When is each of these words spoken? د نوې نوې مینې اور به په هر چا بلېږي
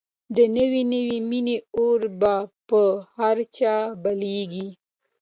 د 0.35 0.37
نوې 0.57 0.81
نوې 0.93 1.17
مینې 1.29 1.57
اور 1.77 2.01
به 2.19 2.35
په 2.67 2.81
هر 3.15 3.37
چا 3.57 3.75
بلېږي 4.03 4.67